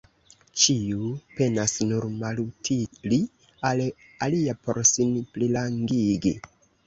Ĉiu 0.59 1.09
penas 1.39 1.73
nur 1.89 2.07
malutili 2.23 3.19
al 3.71 3.83
alia 4.29 4.55
por 4.65 4.79
sin 4.95 5.13
plirangigi. 5.35 6.35